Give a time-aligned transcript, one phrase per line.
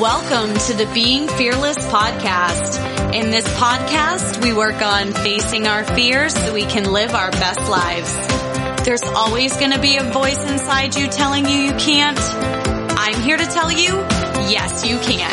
[0.00, 3.12] Welcome to the Being Fearless podcast.
[3.12, 7.60] In this podcast, we work on facing our fears so we can live our best
[7.68, 8.14] lives.
[8.86, 12.18] There's always going to be a voice inside you telling you you can't.
[12.18, 13.88] I'm here to tell you,
[14.48, 15.30] yes, you can.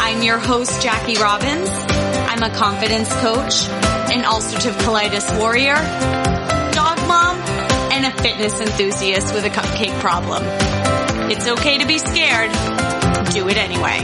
[0.00, 1.68] I'm your host, Jackie Robbins.
[1.68, 5.74] I'm a confidence coach, an ulcerative colitis warrior,
[6.72, 7.36] dog mom,
[7.92, 10.42] and a fitness enthusiast with a cupcake problem.
[11.30, 12.71] It's okay to be scared.
[13.30, 13.98] Do it anyway.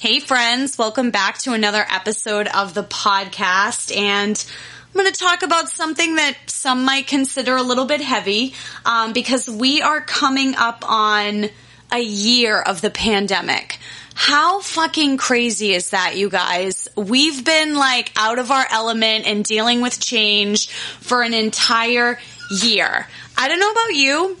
[0.00, 4.44] Hey friends, welcome back to another episode of the podcast and
[4.88, 8.54] I'm going to talk about something that some might consider a little bit heavy
[8.86, 11.50] um, because we are coming up on
[11.90, 13.78] a year of the pandemic.
[14.14, 16.88] How fucking crazy is that, you guys?
[16.96, 22.18] We've been like out of our element and dealing with change for an entire
[22.50, 23.06] year.
[23.36, 24.36] I don't know about you.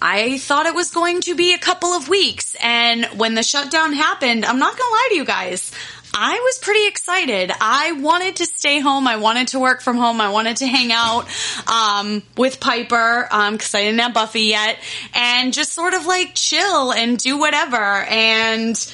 [0.00, 2.56] I thought it was going to be a couple of weeks.
[2.62, 5.72] And when the shutdown happened, I'm not going to lie to you guys.
[6.14, 7.52] I was pretty excited.
[7.60, 9.06] I wanted to stay home.
[9.06, 10.20] I wanted to work from home.
[10.20, 11.26] I wanted to hang out
[11.68, 14.78] um, with Piper because um, I didn't have Buffy yet,
[15.14, 17.76] and just sort of like chill and do whatever.
[17.76, 18.92] And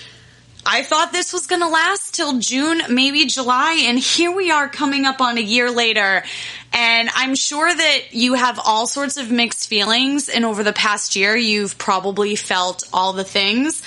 [0.67, 4.69] I thought this was going to last till June, maybe July, and here we are
[4.69, 6.25] coming up on a year later.
[6.73, 11.17] And I'm sure that you have all sorts of mixed feelings, and over the past
[11.17, 13.83] year, you've probably felt all the things.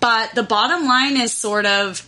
[0.00, 2.04] But the bottom line is sort of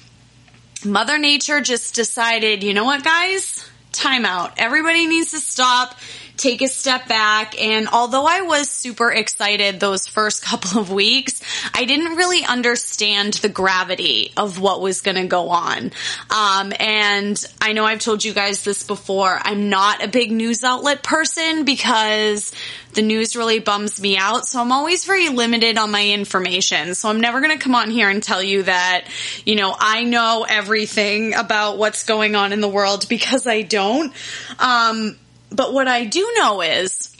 [0.84, 3.68] Mother Nature just decided, you know what, guys?
[3.92, 4.54] Time out.
[4.58, 5.96] Everybody needs to stop
[6.36, 7.60] take a step back.
[7.60, 11.40] And although I was super excited those first couple of weeks,
[11.72, 15.92] I didn't really understand the gravity of what was going to go on.
[16.30, 19.38] Um, and I know I've told you guys this before.
[19.40, 22.52] I'm not a big news outlet person because
[22.94, 24.46] the news really bums me out.
[24.46, 26.94] So I'm always very limited on my information.
[26.94, 29.06] So I'm never going to come on here and tell you that,
[29.44, 34.12] you know, I know everything about what's going on in the world because I don't.
[34.58, 35.18] Um,
[35.50, 37.14] but what I do know is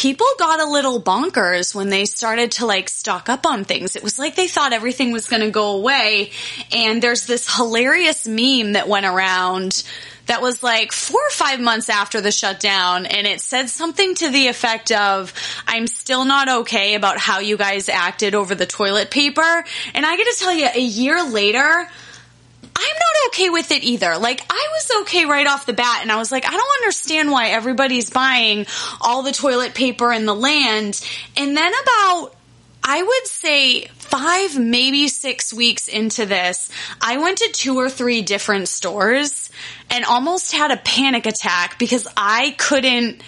[0.00, 3.96] people got a little bonkers when they started to like stock up on things.
[3.96, 6.30] It was like they thought everything was going to go away.
[6.72, 9.82] And there's this hilarious meme that went around
[10.30, 14.30] that was like four or five months after the shutdown and it said something to
[14.30, 15.34] the effect of,
[15.66, 19.64] I'm still not okay about how you guys acted over the toilet paper.
[19.92, 24.18] And I get to tell you, a year later, I'm not okay with it either.
[24.18, 27.32] Like, I was okay right off the bat, and I was like, I don't understand
[27.32, 28.66] why everybody's buying
[29.00, 31.04] all the toilet paper in the land.
[31.36, 32.34] And then about
[32.82, 36.70] I would say five, maybe six weeks into this,
[37.00, 39.50] I went to two or three different stores
[39.90, 43.22] and almost had a panic attack because I couldn't.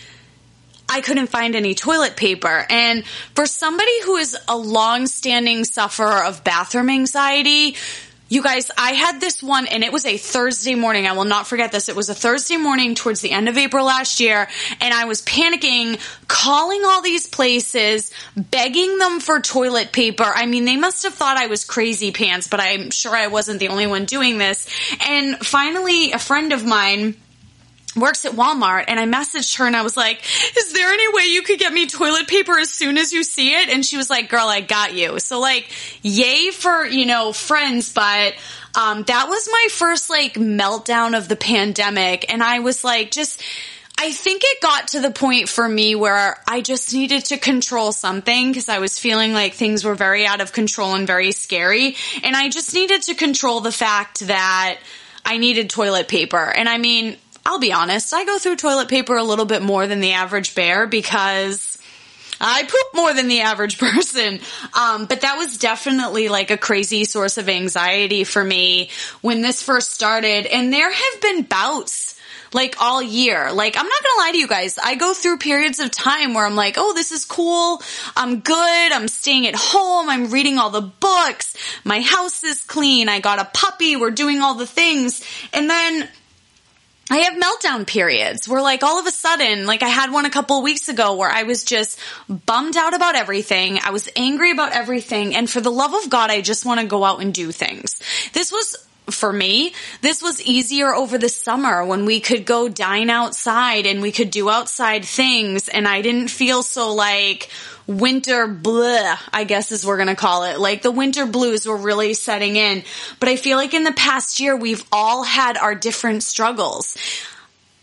[0.89, 2.67] I couldn't find any toilet paper.
[2.69, 7.77] And for somebody who is a long-standing sufferer of bathroom anxiety,
[8.33, 11.07] you guys, I had this one and it was a Thursday morning.
[11.07, 11.91] I will not forget this.
[11.91, 14.49] It was a Thursday morning towards the end of April last year
[14.81, 20.25] and I was panicking, calling all these places, begging them for toilet paper.
[20.25, 23.61] I mean, they must have thought I was crazy pants, but I'm sure I wasn't
[23.61, 24.67] the only one doing this.
[25.07, 27.17] And finally, a friend of mine
[27.97, 30.23] works at Walmart and I messaged her and I was like,
[30.57, 33.55] is there any way you could get me toilet paper as soon as you see
[33.55, 33.69] it?
[33.69, 35.19] And she was like, girl, I got you.
[35.19, 35.71] So like,
[36.03, 38.35] yay for, you know, friends, but,
[38.75, 42.33] um, that was my first like meltdown of the pandemic.
[42.33, 43.43] And I was like, just,
[43.99, 47.93] I think it got to the point for me where I just needed to control
[47.93, 51.97] something because I was feeling like things were very out of control and very scary.
[52.25, 54.79] And I just needed to control the fact that
[55.25, 56.43] I needed toilet paper.
[56.43, 59.87] And I mean, I'll be honest, I go through toilet paper a little bit more
[59.87, 61.79] than the average bear because
[62.41, 64.41] I poop more than the average person.
[64.79, 69.63] Um, but that was definitely like a crazy source of anxiety for me when this
[69.63, 70.47] first started.
[70.47, 72.19] And there have been bouts
[72.55, 73.53] like all year.
[73.53, 74.79] Like, I'm not gonna lie to you guys.
[74.79, 77.83] I go through periods of time where I'm like, oh, this is cool.
[78.17, 78.93] I'm good.
[78.93, 80.09] I'm staying at home.
[80.09, 81.57] I'm reading all the books.
[81.85, 83.09] My house is clean.
[83.09, 83.97] I got a puppy.
[83.97, 85.25] We're doing all the things.
[85.53, 86.09] And then
[87.11, 90.31] I have meltdown periods where like all of a sudden, like I had one a
[90.31, 93.81] couple weeks ago where I was just bummed out about everything.
[93.85, 95.35] I was angry about everything.
[95.35, 98.01] And for the love of God, I just want to go out and do things.
[98.33, 98.77] This was
[99.11, 104.01] for me, this was easier over the summer when we could go dine outside and
[104.01, 107.51] we could do outside things and I didn't feel so like
[108.01, 110.59] winter blah, I guess is we're going to call it.
[110.59, 112.83] Like the winter blues were really setting in.
[113.21, 116.97] But I feel like in the past year, we've all had our different struggles.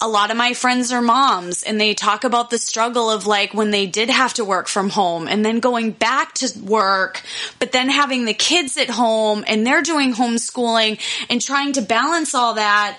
[0.02, 3.54] a lot of my friends are moms and they talk about the struggle of like
[3.54, 7.22] when they did have to work from home and then going back to work,
[7.60, 12.34] but then having the kids at home and they're doing homeschooling and trying to balance
[12.34, 12.98] all that.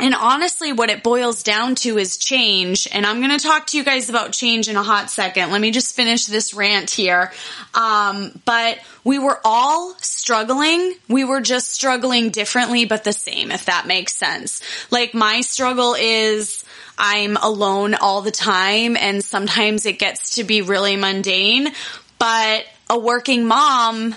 [0.00, 2.86] And honestly, what it boils down to is change.
[2.92, 5.50] And I'm going to talk to you guys about change in a hot second.
[5.50, 7.32] Let me just finish this rant here.
[7.74, 10.94] Um, but we were all struggling.
[11.08, 14.62] We were just struggling differently, but the same, if that makes sense.
[14.92, 16.64] Like my struggle is
[16.96, 21.72] I'm alone all the time and sometimes it gets to be really mundane,
[22.18, 24.14] but a working mom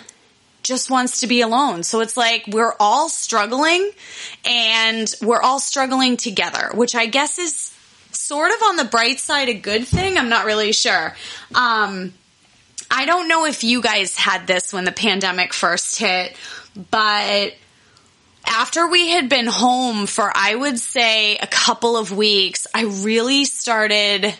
[0.63, 1.83] just wants to be alone.
[1.83, 3.91] So it's like we're all struggling
[4.45, 7.75] and we're all struggling together, which I guess is
[8.11, 10.17] sort of on the bright side a good thing.
[10.17, 11.15] I'm not really sure.
[11.55, 12.13] Um,
[12.89, 16.35] I don't know if you guys had this when the pandemic first hit,
[16.91, 17.55] but
[18.45, 23.45] after we had been home for, I would say, a couple of weeks, I really
[23.45, 24.33] started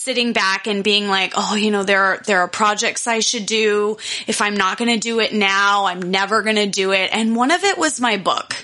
[0.00, 3.44] sitting back and being like, oh, you know, there are, there are projects I should
[3.44, 3.98] do.
[4.26, 7.10] If I'm not going to do it now, I'm never going to do it.
[7.12, 8.54] And one of it was my book.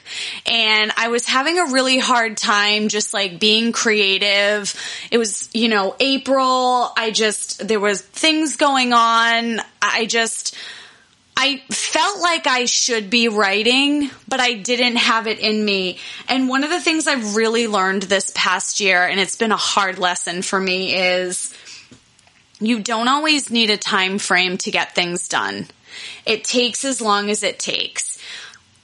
[0.46, 4.74] And I was having a really hard time just like being creative.
[5.10, 6.90] It was, you know, April.
[6.96, 9.60] I just, there was things going on.
[9.82, 10.56] I just,
[11.38, 15.98] I felt like I should be writing, but I didn't have it in me.
[16.28, 19.56] And one of the things I've really learned this past year, and it's been a
[19.56, 21.54] hard lesson for me, is
[22.58, 25.66] you don't always need a time frame to get things done.
[26.24, 28.18] It takes as long as it takes.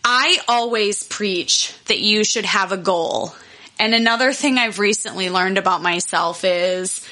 [0.04, 3.34] I always preach that you should have a goal.
[3.78, 7.06] And another thing I've recently learned about myself is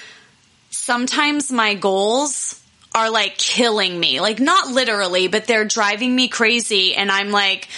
[0.68, 2.59] sometimes my goals
[2.94, 4.20] are like killing me.
[4.20, 7.68] Like not literally, but they're driving me crazy and I'm like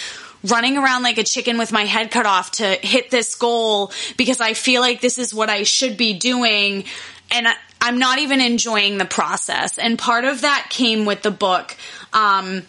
[0.43, 4.41] running around like a chicken with my head cut off to hit this goal because
[4.41, 6.85] I feel like this is what I should be doing
[7.31, 7.47] and
[7.81, 9.77] I'm not even enjoying the process.
[9.77, 11.75] And part of that came with the book.
[12.11, 12.63] Um,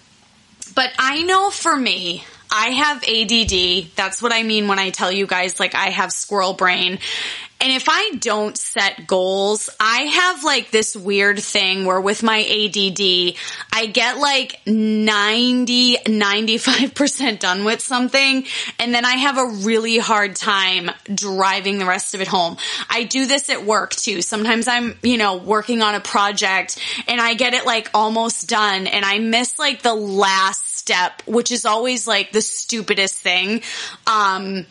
[0.75, 3.97] but I know for me, I have ADD.
[3.97, 6.99] That's what I mean when I tell you guys like I have squirrel brain.
[7.65, 12.41] And if I don't set goals, I have like this weird thing where with my
[12.41, 13.39] ADD,
[13.73, 18.45] I get like 90, 95% done with something.
[18.79, 22.59] And then I have a really hard time driving the rest of it home.
[22.91, 24.21] I do this at work too.
[24.21, 26.79] Sometimes I'm, you know, working on a project
[27.09, 31.51] and I get it like almost done and I miss like the last step, which
[31.51, 33.63] is always like the stupidest thing.
[34.07, 34.67] Um,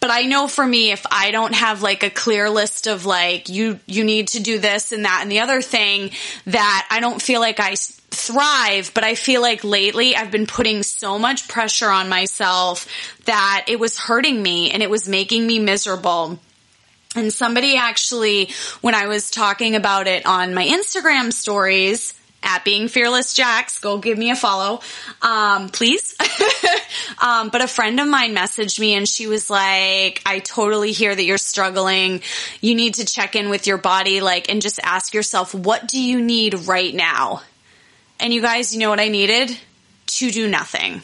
[0.00, 3.48] but I know for me, if I don't have like a clear list of like,
[3.48, 6.10] you, you need to do this and that and the other thing
[6.46, 10.82] that I don't feel like I thrive, but I feel like lately I've been putting
[10.82, 12.86] so much pressure on myself
[13.24, 16.38] that it was hurting me and it was making me miserable.
[17.14, 18.50] And somebody actually,
[18.82, 22.14] when I was talking about it on my Instagram stories,
[22.46, 24.80] at being fearless jacks go give me a follow.
[25.20, 26.16] Um, please.
[27.22, 31.14] Um, but a friend of mine messaged me and she was like i totally hear
[31.14, 32.20] that you're struggling.
[32.60, 36.00] You need to check in with your body like and just ask yourself what do
[36.00, 37.42] you need right now?
[38.20, 39.56] And you guys you know what i needed?
[40.06, 41.02] To do nothing.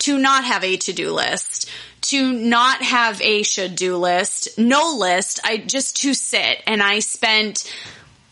[0.00, 1.70] To not have a to-do list.
[2.02, 4.58] To not have a should do list.
[4.58, 5.40] No list.
[5.44, 6.62] I just to sit.
[6.66, 7.70] And i spent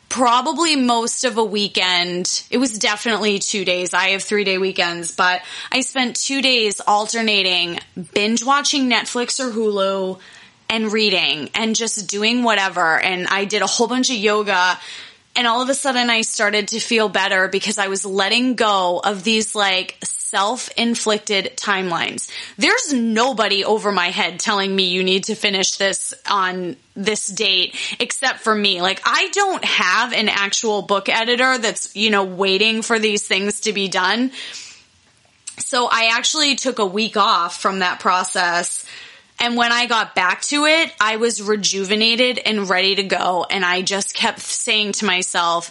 [0.08, 2.44] probably most of a weekend.
[2.50, 3.92] It was definitely two days.
[3.94, 7.78] I have three day weekends, but I spent two days alternating
[8.14, 10.18] binge watching Netflix or Hulu
[10.70, 12.98] and reading and just doing whatever.
[12.98, 14.78] And I did a whole bunch of yoga.
[15.38, 18.98] And all of a sudden I started to feel better because I was letting go
[18.98, 22.28] of these like self-inflicted timelines.
[22.56, 27.76] There's nobody over my head telling me you need to finish this on this date
[28.00, 28.82] except for me.
[28.82, 33.60] Like I don't have an actual book editor that's, you know, waiting for these things
[33.60, 34.32] to be done.
[35.58, 38.84] So I actually took a week off from that process.
[39.40, 43.46] And when I got back to it, I was rejuvenated and ready to go.
[43.48, 45.70] And I just kept saying to myself,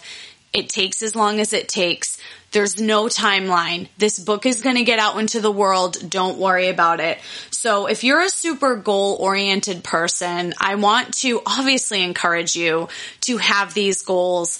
[0.52, 2.18] it takes as long as it takes.
[2.50, 3.88] There's no timeline.
[3.98, 6.08] This book is going to get out into the world.
[6.08, 7.18] Don't worry about it.
[7.50, 12.88] So if you're a super goal oriented person, I want to obviously encourage you
[13.22, 14.58] to have these goals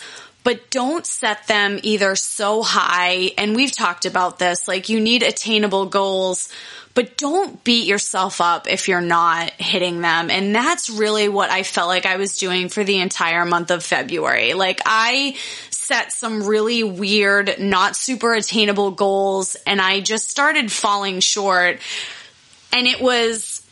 [0.49, 3.33] but don't set them either so high.
[3.37, 6.49] And we've talked about this, like you need attainable goals,
[6.95, 10.31] but don't beat yourself up if you're not hitting them.
[10.31, 13.85] And that's really what I felt like I was doing for the entire month of
[13.85, 14.55] February.
[14.55, 15.37] Like I
[15.69, 21.79] set some really weird, not super attainable goals and I just started falling short.
[22.73, 23.67] And it was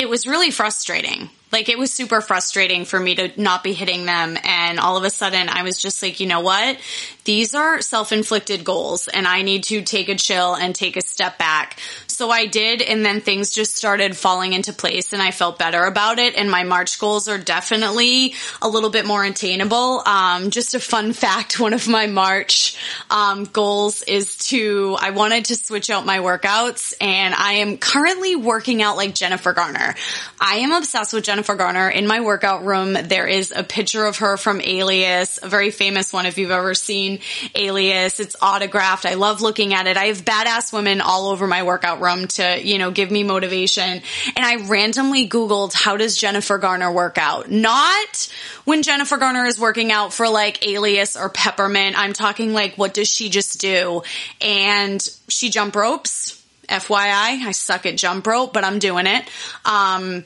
[0.00, 1.30] it was really frustrating.
[1.52, 4.36] Like it was super frustrating for me to not be hitting them.
[4.42, 6.78] And all of a sudden I was just like, you know what?
[7.24, 11.38] These are self-inflicted goals and I need to take a chill and take a step
[11.38, 11.78] back.
[12.16, 12.80] So I did.
[12.80, 16.34] And then things just started falling into place and I felt better about it.
[16.34, 18.32] And my March goals are definitely
[18.62, 20.00] a little bit more attainable.
[20.06, 21.60] Um, just a fun fact.
[21.60, 22.74] One of my March,
[23.10, 28.34] um, goals is to, I wanted to switch out my workouts and I am currently
[28.34, 29.94] working out like Jennifer Garner.
[30.40, 31.90] I am obsessed with Jennifer Garner.
[31.90, 36.14] In my workout room, there is a picture of her from Alias, a very famous
[36.14, 37.18] one if you've ever seen
[37.54, 38.20] Alias.
[38.20, 39.04] It's autographed.
[39.04, 39.98] I love looking at it.
[39.98, 43.82] I have badass women all over my workout room to, you know, give me motivation.
[43.82, 44.02] And
[44.36, 47.50] I randomly Googled how does Jennifer Garner work out?
[47.50, 48.32] Not
[48.64, 51.98] when Jennifer Garner is working out for like Alias or Peppermint.
[51.98, 54.02] I'm talking like what does she just do?
[54.40, 56.42] And she jump ropes.
[56.68, 59.24] FYI, I suck at jump rope, but I'm doing it.
[59.64, 60.24] Um,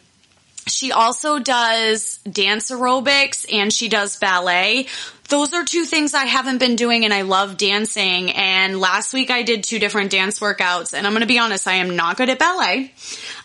[0.67, 4.87] she also does dance aerobics and she does ballet.
[5.31, 8.33] Those are two things I haven't been doing and I love dancing.
[8.33, 11.69] And last week I did two different dance workouts and I'm going to be honest,
[11.69, 12.93] I am not good at ballet.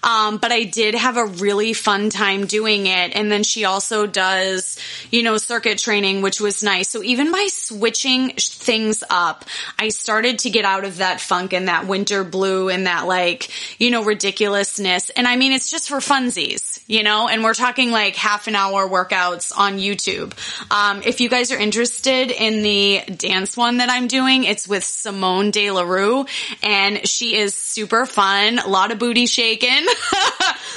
[0.02, 3.16] Um, but I did have a really fun time doing it.
[3.16, 4.80] And then she also does,
[5.12, 6.90] you know, circuit training, which was nice.
[6.90, 9.46] So even by switching things up,
[9.78, 13.50] I started to get out of that funk and that winter blue and that like,
[13.80, 15.12] you know, ridiculousness.
[15.12, 18.56] And I mean, it's just for funsies, you know, and we're talking like half an
[18.56, 20.34] hour workouts on YouTube.
[20.72, 24.86] Um, if you guys are interested in the dance one that I'm doing, it's with
[24.86, 26.26] Simone De La Rue
[26.64, 29.86] and she is super fun, a lot of booty shaking.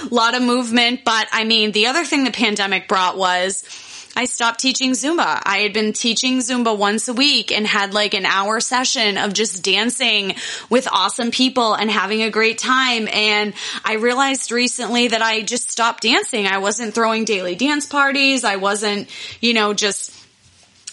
[0.03, 1.05] a lot of movement.
[1.05, 3.63] But I mean, the other thing the pandemic brought was
[4.17, 5.41] I stopped teaching Zumba.
[5.45, 9.33] I had been teaching Zumba once a week and had like an hour session of
[9.33, 10.35] just dancing
[10.69, 13.07] with awesome people and having a great time.
[13.07, 16.49] And I realized recently that I just stopped dancing.
[16.49, 18.43] I wasn't throwing daily dance parties.
[18.43, 19.09] I wasn't,
[19.41, 20.18] you know, just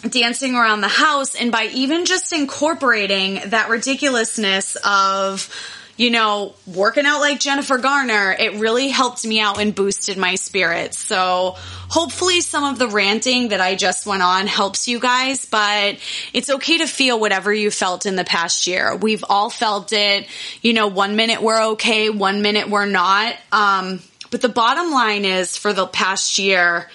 [0.09, 1.35] dancing around the house.
[1.35, 5.49] And by even just incorporating that ridiculousness of,
[5.97, 10.35] you know, working out like Jennifer Garner, it really helped me out and boosted my
[10.35, 10.97] spirits.
[10.97, 11.55] So
[11.89, 15.97] hopefully some of the ranting that I just went on helps you guys, but
[16.33, 18.95] it's okay to feel whatever you felt in the past year.
[18.95, 20.27] We've all felt it.
[20.61, 23.35] You know, one minute we're okay, one minute we're not.
[23.53, 26.89] Um, but the bottom line is for the past year,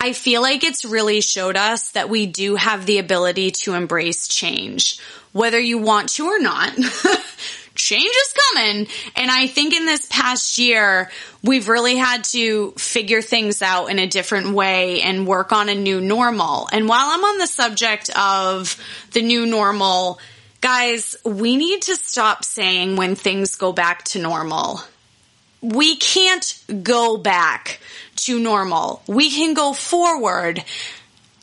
[0.00, 4.28] I feel like it's really showed us that we do have the ability to embrace
[4.28, 4.98] change
[5.32, 6.72] whether you want to or not.
[7.74, 8.86] change is coming.
[9.16, 11.10] And I think in this past year,
[11.42, 15.74] we've really had to figure things out in a different way and work on a
[15.74, 16.68] new normal.
[16.72, 18.76] And while I'm on the subject of
[19.12, 20.18] the new normal,
[20.60, 24.80] guys, we need to stop saying when things go back to normal.
[25.62, 27.80] We can't go back
[28.24, 29.02] to normal.
[29.06, 30.62] We can go forward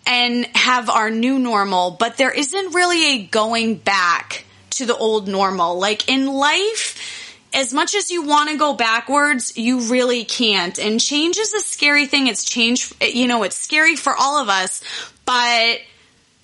[0.06, 5.28] and have our new normal, but there isn't really a going back to the old
[5.28, 5.80] normal.
[5.80, 10.78] Like in life, as much as you want to go backwards, you really can't.
[10.80, 12.28] And change is a scary thing.
[12.28, 14.82] It's change, you know, it's scary for all of us,
[15.26, 15.80] but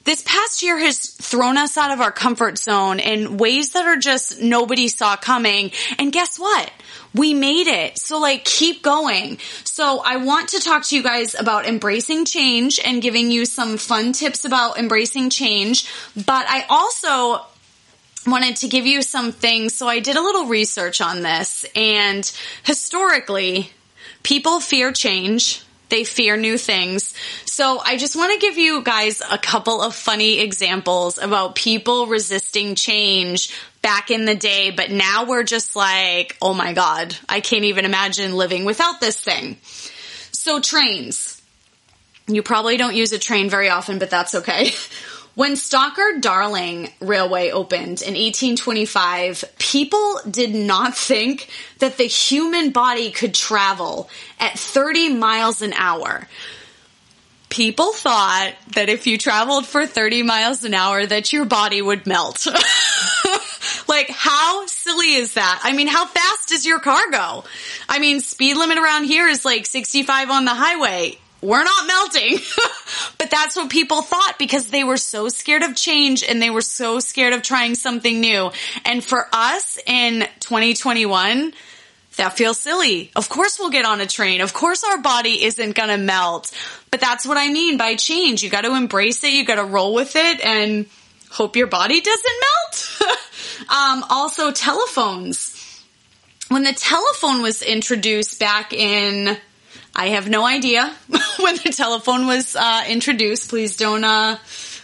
[0.04, 3.98] this past year has thrown us out of our comfort zone in ways that are
[3.98, 5.72] just nobody saw coming.
[5.98, 6.72] And guess what?
[7.14, 7.98] We made it.
[7.98, 9.38] So like keep going.
[9.64, 13.78] So I want to talk to you guys about embracing change and giving you some
[13.78, 15.88] fun tips about embracing change.
[16.16, 17.46] But I also
[18.26, 19.76] wanted to give you some things.
[19.76, 22.30] So I did a little research on this and
[22.64, 23.70] historically
[24.24, 25.64] people fear change.
[25.90, 27.14] They fear new things.
[27.46, 32.08] So I just want to give you guys a couple of funny examples about people
[32.08, 37.42] resisting change back in the day, but now we're just like, oh my God, I
[37.42, 39.58] can't even imagine living without this thing.
[40.32, 41.42] So trains.
[42.28, 44.72] You probably don't use a train very often, but that's okay.
[45.36, 51.50] When Stockton Darlington Railway opened in 1825, people did not think
[51.80, 54.10] that the human body could travel
[54.40, 56.28] at 30 miles an hour.
[57.50, 62.06] People thought that if you traveled for 30 miles an hour that your body would
[62.06, 62.46] melt.
[63.88, 65.62] like how silly is that?
[65.64, 67.44] I mean, how fast does your car go?
[67.90, 72.40] I mean, speed limit around here is like 65 on the highway we're not melting.
[73.18, 76.62] but that's what people thought because they were so scared of change and they were
[76.62, 78.52] so scared of trying something new.
[78.86, 81.54] And for us in 2021,
[82.18, 83.12] that feels silly.
[83.16, 84.42] Of course we'll get on a train.
[84.42, 86.52] Of course our body isn't gonna melt.
[86.92, 88.44] But that's what I mean by change.
[88.44, 89.34] You gotta embrace it.
[89.34, 90.86] You gotta roll with it and
[91.30, 93.02] hope your body doesn't melt.
[93.70, 95.60] um, also telephones
[96.50, 99.36] when the telephone was introduced back in,
[99.96, 100.94] I have no idea
[101.40, 103.50] when the telephone was uh, introduced.
[103.50, 104.38] Please don't uh,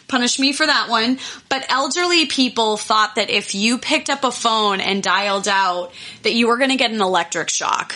[0.08, 1.20] punish me for that one.
[1.48, 6.34] But elderly people thought that if you picked up a phone and dialed out, that
[6.34, 7.96] you were going to get an electric shock.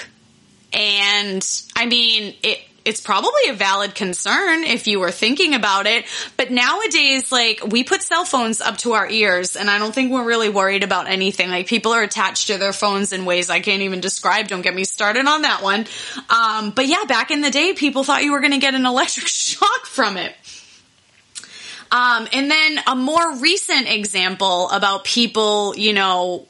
[0.72, 6.06] And I mean, it, it's probably a valid concern if you were thinking about it.
[6.38, 10.12] But nowadays, like, we put cell phones up to our ears, and I don't think
[10.12, 11.50] we're really worried about anything.
[11.50, 14.48] Like, people are attached to their phones in ways I can't even describe.
[14.48, 15.86] Don't get me started on that one.
[16.30, 18.86] Um, but yeah, back in the day, people thought you were going to get an
[18.86, 20.36] electric shock from it.
[21.92, 26.48] Um, and then a more recent example about people, you know,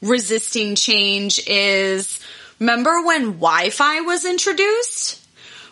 [0.00, 2.20] resisting change is
[2.58, 5.17] remember when Wi Fi was introduced?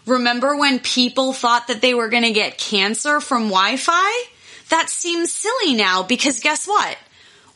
[0.06, 4.22] Remember when people thought that they were going to get cancer from Wi Fi?
[4.70, 6.96] That seems silly now because guess what?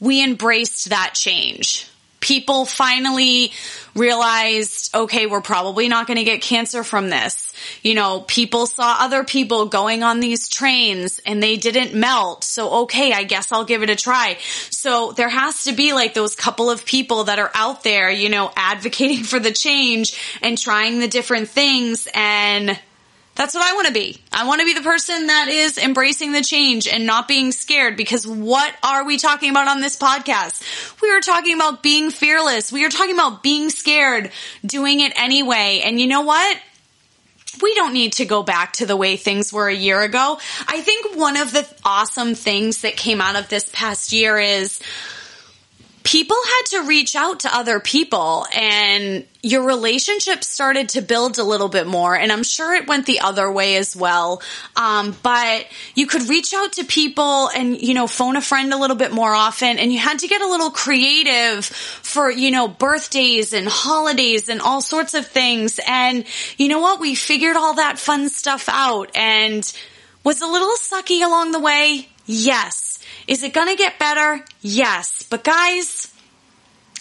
[0.00, 1.90] We embraced that change
[2.20, 3.52] people finally
[3.94, 7.49] realized, okay, we're probably not going to get cancer from this.
[7.82, 12.44] You know, people saw other people going on these trains and they didn't melt.
[12.44, 14.36] So, okay, I guess I'll give it a try.
[14.70, 18.28] So there has to be like those couple of people that are out there, you
[18.28, 22.78] know, advocating for the change and trying the different things and
[23.40, 24.18] that's what I want to be.
[24.32, 27.96] I want to be the person that is embracing the change and not being scared
[27.96, 30.62] because what are we talking about on this podcast?
[31.00, 32.70] We are talking about being fearless.
[32.70, 34.30] We are talking about being scared,
[34.66, 35.80] doing it anyway.
[35.82, 36.58] And you know what?
[37.62, 40.38] We don't need to go back to the way things were a year ago.
[40.68, 44.80] I think one of the awesome things that came out of this past year is
[46.10, 51.44] people had to reach out to other people and your relationship started to build a
[51.44, 52.16] little bit more.
[52.16, 54.42] And I'm sure it went the other way as well.
[54.74, 58.76] Um, but you could reach out to people and, you know, phone a friend a
[58.76, 59.78] little bit more often.
[59.78, 64.60] And you had to get a little creative for, you know, birthdays and holidays and
[64.60, 65.78] all sorts of things.
[65.86, 66.24] And
[66.58, 66.98] you know what?
[66.98, 69.72] We figured all that fun stuff out and
[70.24, 72.08] was a little sucky along the way.
[72.26, 72.89] Yes.
[73.30, 74.44] Is it going to get better?
[74.60, 75.22] Yes.
[75.22, 76.12] But guys,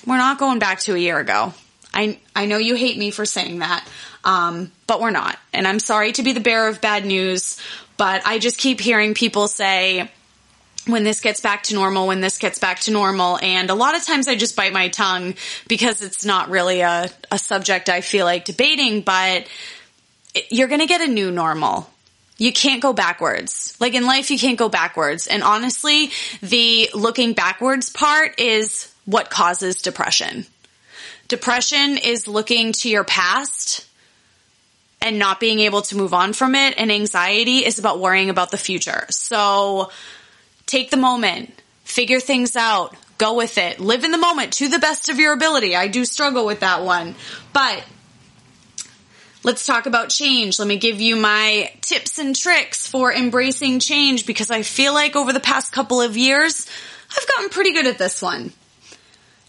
[0.05, 1.55] we're not going back to a year ago.
[1.91, 3.83] I, I know you hate me for saying that,
[4.23, 5.39] um, but we're not.
[5.53, 7.59] And I'm sorry to be the bearer of bad news,
[7.97, 10.11] but I just keep hearing people say,
[10.85, 13.39] when this gets back to normal, when this gets back to normal.
[13.41, 15.33] And a lot of times I just bite my tongue
[15.67, 19.47] because it's not really a, a subject I feel like debating, but
[20.51, 21.89] you're going to get a new normal
[22.39, 23.75] you can't go backwards.
[23.79, 25.27] Like in life, you can't go backwards.
[25.27, 30.45] And honestly, the looking backwards part is what causes depression.
[31.27, 33.85] Depression is looking to your past
[35.01, 36.75] and not being able to move on from it.
[36.77, 39.05] And anxiety is about worrying about the future.
[39.09, 39.91] So
[40.65, 44.79] take the moment, figure things out, go with it, live in the moment to the
[44.79, 45.75] best of your ability.
[45.75, 47.15] I do struggle with that one,
[47.53, 47.83] but
[49.41, 50.59] Let's talk about change.
[50.59, 55.15] Let me give you my tips and tricks for embracing change because I feel like
[55.15, 56.67] over the past couple of years,
[57.09, 58.51] I've gotten pretty good at this one.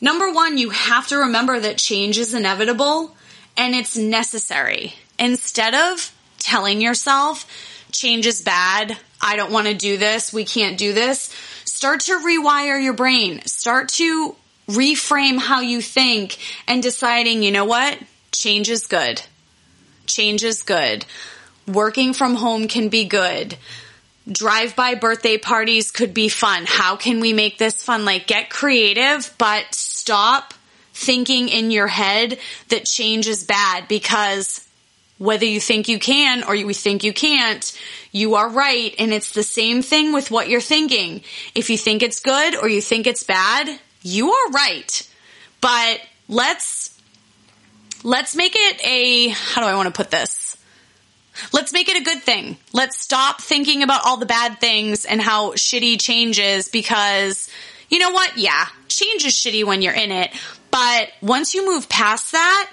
[0.01, 3.17] Number one, you have to remember that change is inevitable
[3.57, 4.95] and it's necessary.
[5.19, 7.45] Instead of telling yourself,
[7.91, 12.19] change is bad, I don't want to do this, we can't do this, start to
[12.21, 13.43] rewire your brain.
[13.45, 14.37] Start to
[14.69, 17.99] reframe how you think and deciding, you know what?
[18.31, 19.21] Change is good.
[20.11, 21.05] Change is good.
[21.67, 23.57] Working from home can be good.
[24.31, 26.65] Drive by birthday parties could be fun.
[26.67, 28.05] How can we make this fun?
[28.05, 30.55] Like get creative, but stop
[30.93, 34.67] thinking in your head that change is bad because
[35.19, 37.79] whether you think you can or you think you can't,
[38.11, 38.95] you are right.
[38.99, 41.23] And it's the same thing with what you're thinking.
[41.55, 43.69] If you think it's good or you think it's bad,
[44.03, 45.09] you are right.
[45.61, 46.99] But let's
[48.03, 50.57] let's make it a, how do I want to put this?
[51.53, 52.57] Let's make it a good thing.
[52.73, 57.49] Let's stop thinking about all the bad things and how shitty change is because
[57.89, 58.37] you know what?
[58.37, 60.31] Yeah, change is shitty when you're in it.
[60.71, 62.71] But once you move past that,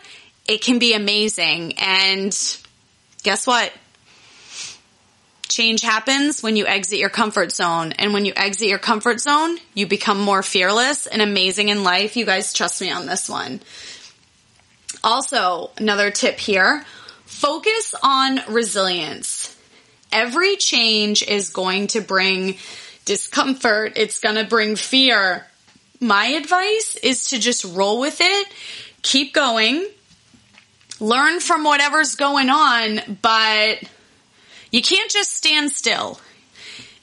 [0.48, 1.74] it can be amazing.
[1.80, 2.38] And
[3.24, 3.74] guess what?
[5.48, 7.94] Change happens when you exit your comfort zone.
[7.94, 12.16] And when you exit your comfort zone, you become more fearless and amazing in life.
[12.16, 13.60] You guys trust me on this one.
[15.08, 16.84] Also, another tip here
[17.24, 19.58] focus on resilience.
[20.12, 22.58] Every change is going to bring
[23.06, 25.48] discomfort, it's going to bring fear.
[26.02, 28.48] My advice is to just roll with it,
[29.02, 29.88] keep going,
[31.00, 33.82] learn from whatever's going on, but
[34.74, 36.20] you can't just stand still.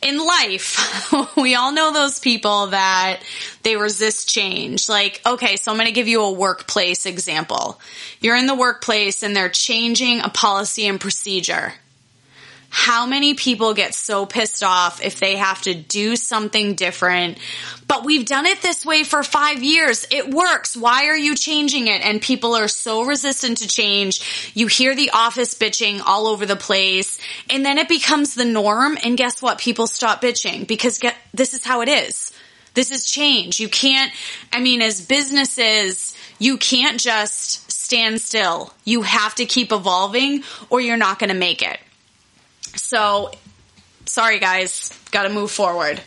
[0.05, 3.21] In life, we all know those people that
[3.63, 4.89] they resist change.
[4.89, 7.81] Like, okay, so I'm going to give you a workplace example.
[8.21, 11.73] You're in the workplace and they're changing a policy and procedure.
[12.77, 17.39] How many people get so pissed off if they have to do something different?
[17.87, 20.09] But we've done it this way for five years.
[20.11, 20.77] It works.
[20.77, 22.05] Why are you changing it?
[22.05, 24.51] And people are so resistant to change.
[24.55, 28.99] You hear the office bitching all over the place and then it becomes the norm.
[29.05, 29.59] And guess what?
[29.59, 32.33] People stop bitching because get, this is how it is.
[32.75, 33.61] This is change.
[33.61, 34.11] You can't,
[34.53, 38.75] I mean, as businesses, you can't just stand still.
[38.85, 41.79] You have to keep evolving or you're not going to make it.
[42.77, 43.33] So,
[44.07, 46.01] sorry guys, gotta move forward.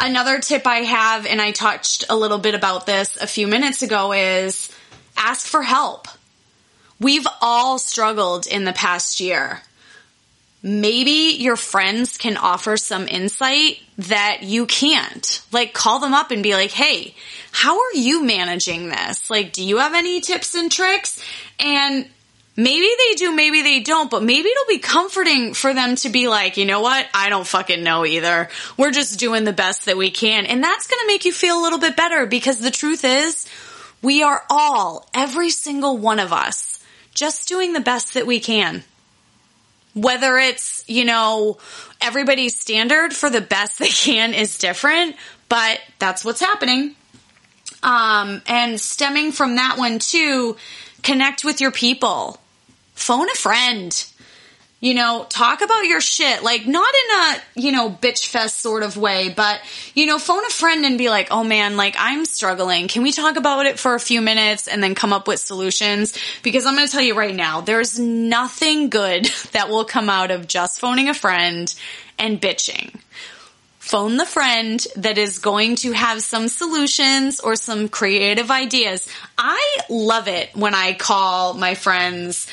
[0.00, 3.82] Another tip I have, and I touched a little bit about this a few minutes
[3.82, 4.70] ago, is
[5.16, 6.08] ask for help.
[7.00, 9.62] We've all struggled in the past year.
[10.62, 15.42] Maybe your friends can offer some insight that you can't.
[15.52, 17.14] Like call them up and be like, Hey,
[17.52, 19.28] how are you managing this?
[19.28, 21.22] Like, do you have any tips and tricks?
[21.60, 22.08] And
[22.56, 26.28] Maybe they do, maybe they don't, but maybe it'll be comforting for them to be
[26.28, 27.04] like, you know what?
[27.12, 28.48] I don't fucking know either.
[28.76, 30.46] We're just doing the best that we can.
[30.46, 33.48] And that's going to make you feel a little bit better because the truth is
[34.02, 36.78] we are all, every single one of us,
[37.12, 38.84] just doing the best that we can.
[39.94, 41.58] Whether it's, you know,
[42.00, 45.16] everybody's standard for the best they can is different,
[45.48, 46.94] but that's what's happening.
[47.82, 50.56] Um, and stemming from that one too,
[51.02, 52.38] connect with your people
[52.94, 54.06] phone a friend.
[54.80, 56.42] You know, talk about your shit.
[56.42, 59.60] Like, not in a, you know, bitch fest sort of way, but,
[59.94, 62.88] you know, phone a friend and be like, oh man, like, I'm struggling.
[62.88, 66.18] Can we talk about it for a few minutes and then come up with solutions?
[66.42, 70.30] Because I'm going to tell you right now, there's nothing good that will come out
[70.30, 71.74] of just phoning a friend
[72.18, 72.94] and bitching
[73.84, 79.06] phone the friend that is going to have some solutions or some creative ideas.
[79.36, 82.46] I love it when I call my friends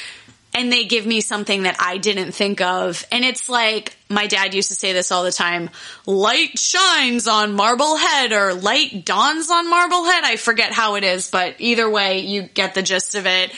[0.54, 3.06] and they give me something that I didn't think of.
[3.12, 5.70] And it's like, my dad used to say this all the time,
[6.06, 10.24] light shines on Marblehead or light dawns on Marblehead.
[10.24, 13.52] I forget how it is, but either way, you get the gist of it.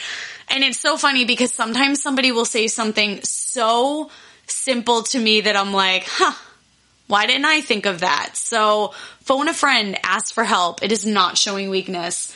[0.49, 4.12] And it's so funny because sometimes somebody will say something so
[4.45, 6.34] simple to me that I'm like, huh,
[7.08, 8.38] why didn't I think of that?
[8.38, 10.84] So phone a friend, ask for help.
[10.84, 12.36] It is not showing weakness.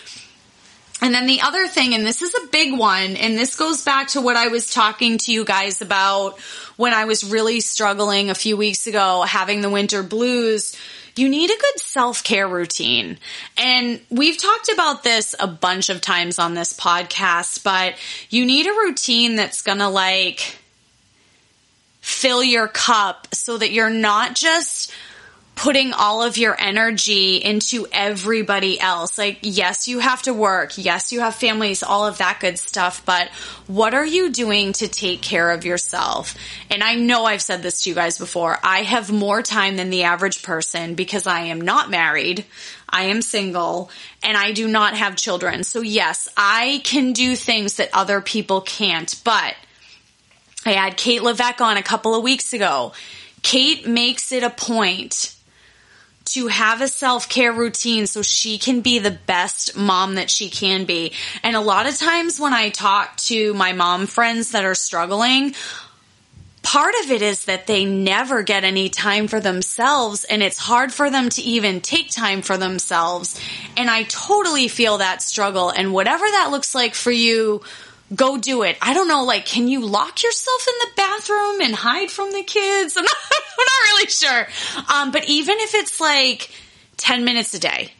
[1.01, 4.09] And then the other thing, and this is a big one, and this goes back
[4.09, 6.39] to what I was talking to you guys about
[6.75, 10.75] when I was really struggling a few weeks ago, having the winter blues.
[11.15, 13.19] You need a good self care routine.
[13.57, 17.95] And we've talked about this a bunch of times on this podcast, but
[18.29, 20.57] you need a routine that's gonna like
[22.01, 24.91] fill your cup so that you're not just
[25.57, 29.17] putting all of your energy into everybody else.
[29.17, 30.73] Like, yes, you have to work.
[30.77, 33.03] Yes, you have families, all of that good stuff.
[33.03, 33.29] But
[33.65, 36.35] what are you doing to take care of yourself?
[36.69, 38.59] And I know I've said this to you guys before.
[38.63, 42.45] I have more time than the average person because I am not married.
[42.87, 43.89] I am single
[44.23, 45.63] and I do not have children.
[45.63, 49.55] So yes, I can do things that other people can't, but
[50.67, 52.93] I had Kate Levesque on a couple of weeks ago.
[53.41, 55.33] Kate makes it a point
[56.27, 60.49] to have a self care routine so she can be the best mom that she
[60.49, 61.13] can be.
[61.43, 65.55] And a lot of times when I talk to my mom friends that are struggling,
[66.67, 70.93] part of it is that they never get any time for themselves and it's hard
[70.93, 73.39] for them to even take time for themselves.
[73.77, 75.69] And I totally feel that struggle.
[75.69, 77.61] And whatever that looks like for you,
[78.13, 78.77] go do it.
[78.81, 82.43] I don't know, like, can you lock yourself in the bathroom and hide from the
[82.43, 82.95] kids?
[82.97, 84.47] I'm not, I'm not really sure.
[84.93, 86.49] Um, but even if it's like
[86.97, 87.91] 10 minutes a day,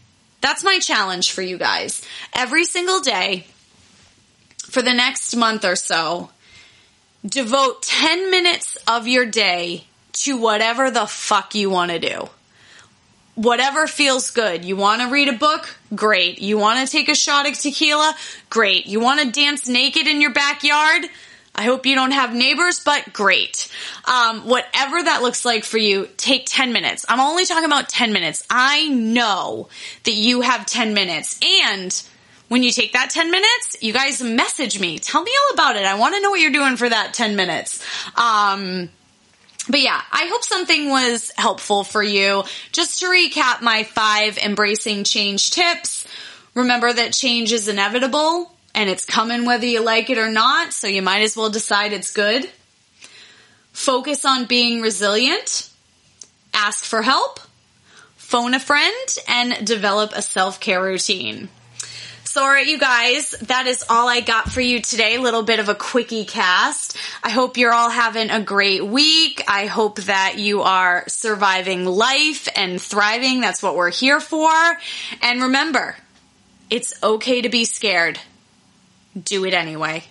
[0.41, 2.01] that's my challenge for you guys.
[2.33, 3.45] Every single day
[4.57, 6.29] for the next month or so,
[7.25, 12.29] devote 10 minutes of your day to whatever the fuck you want to do
[13.37, 14.65] whatever feels good.
[14.65, 15.76] You want to read a book?
[15.95, 16.39] Great.
[16.39, 18.13] You want to take a shot of tequila?
[18.49, 18.87] Great.
[18.87, 21.05] You want to dance naked in your backyard?
[21.55, 23.67] I hope you don't have neighbors, but great.
[24.05, 27.03] Um, whatever that looks like for you, take 10 minutes.
[27.09, 28.45] I'm only talking about 10 minutes.
[28.49, 29.67] I know
[30.03, 31.39] that you have 10 minutes.
[31.65, 31.91] And
[32.47, 34.99] when you take that 10 minutes, you guys message me.
[34.99, 35.83] Tell me all about it.
[35.83, 37.83] I want to know what you're doing for that 10 minutes.
[38.15, 38.89] Um,
[39.69, 42.43] but yeah, I hope something was helpful for you.
[42.71, 46.05] Just to recap my five embracing change tips.
[46.53, 50.87] Remember that change is inevitable and it's coming whether you like it or not, so
[50.87, 52.49] you might as well decide it's good.
[53.73, 55.69] Focus on being resilient.
[56.53, 57.39] ask for help,
[58.15, 61.49] phone a friend, and develop a self care routine.
[62.37, 65.15] All right, you guys, that is all I got for you today.
[65.15, 66.95] A little bit of a quickie cast.
[67.23, 69.43] I hope you're all having a great week.
[69.47, 73.41] I hope that you are surviving life and thriving.
[73.41, 74.51] That's what we're here for.
[75.23, 75.95] And remember,
[76.69, 78.19] it's okay to be scared.
[79.19, 80.03] Do it anyway.